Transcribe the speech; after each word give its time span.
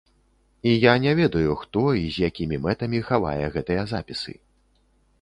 І 0.61 0.71
я 0.91 0.95
не 1.03 1.11
ведаю, 1.19 1.51
хто 1.61 1.83
і 2.05 2.09
з 2.17 2.31
якімі 2.31 2.61
мэтамі 2.67 3.05
хавае 3.13 3.39
гэтыя 3.59 3.89
запісы. 3.97 4.39